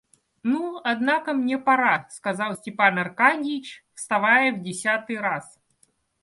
Ну, 0.41 0.81
однако 0.83 1.31
мне 1.31 1.59
пора,— 1.59 2.07
сказал 2.09 2.55
Степан 2.57 2.97
Аркадьич, 2.97 3.85
вставая 3.93 4.51
в 4.51 4.63
десятый 4.63 5.19
раз. 5.19 5.59